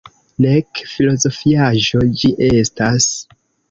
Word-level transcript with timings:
Nek 0.45 0.71
filozofiaĵo 0.93 2.05
ĝi 2.19 2.35
estas. 2.53 3.11